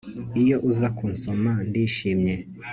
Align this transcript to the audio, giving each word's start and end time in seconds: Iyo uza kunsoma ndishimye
Iyo 0.41 0.57
uza 0.69 0.87
kunsoma 0.97 1.51
ndishimye 1.67 2.35